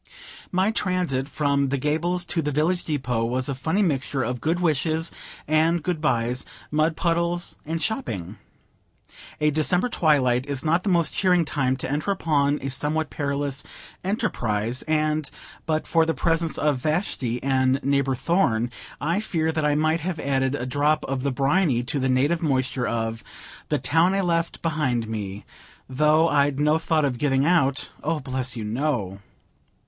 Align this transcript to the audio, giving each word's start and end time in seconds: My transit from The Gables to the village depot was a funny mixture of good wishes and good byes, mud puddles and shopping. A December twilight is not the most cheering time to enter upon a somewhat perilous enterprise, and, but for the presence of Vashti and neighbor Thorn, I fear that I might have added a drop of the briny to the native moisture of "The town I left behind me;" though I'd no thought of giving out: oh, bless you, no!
My 0.51 0.71
transit 0.71 1.29
from 1.29 1.69
The 1.69 1.77
Gables 1.77 2.25
to 2.25 2.41
the 2.41 2.51
village 2.51 2.85
depot 2.85 3.23
was 3.23 3.47
a 3.47 3.53
funny 3.53 3.83
mixture 3.83 4.23
of 4.23 4.41
good 4.41 4.59
wishes 4.59 5.11
and 5.47 5.83
good 5.83 6.01
byes, 6.01 6.43
mud 6.71 6.95
puddles 6.97 7.55
and 7.67 7.79
shopping. 7.79 8.37
A 9.39 9.51
December 9.51 9.89
twilight 9.89 10.47
is 10.47 10.65
not 10.65 10.81
the 10.81 10.89
most 10.89 11.13
cheering 11.13 11.45
time 11.45 11.75
to 11.77 11.87
enter 11.91 12.09
upon 12.09 12.57
a 12.63 12.69
somewhat 12.71 13.11
perilous 13.11 13.63
enterprise, 14.03 14.81
and, 14.87 15.29
but 15.67 15.85
for 15.85 16.03
the 16.03 16.15
presence 16.15 16.57
of 16.57 16.79
Vashti 16.79 17.37
and 17.43 17.79
neighbor 17.83 18.15
Thorn, 18.15 18.71
I 18.99 19.19
fear 19.19 19.51
that 19.51 19.63
I 19.65 19.75
might 19.75 19.99
have 19.99 20.19
added 20.19 20.55
a 20.55 20.65
drop 20.65 21.05
of 21.05 21.21
the 21.21 21.31
briny 21.31 21.83
to 21.83 21.99
the 21.99 22.09
native 22.09 22.41
moisture 22.41 22.87
of 22.87 23.23
"The 23.69 23.77
town 23.77 24.15
I 24.15 24.21
left 24.21 24.63
behind 24.63 25.07
me;" 25.07 25.45
though 25.87 26.27
I'd 26.27 26.59
no 26.59 26.79
thought 26.79 27.05
of 27.05 27.19
giving 27.19 27.45
out: 27.45 27.91
oh, 28.01 28.19
bless 28.19 28.57
you, 28.57 28.63
no! 28.63 29.19